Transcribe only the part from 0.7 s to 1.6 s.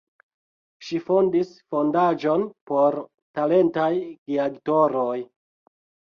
Ŝi fondis